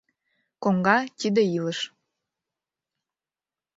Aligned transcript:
Коҥга— 0.63 0.97
тиде 1.19 1.43
илыш. 1.57 1.79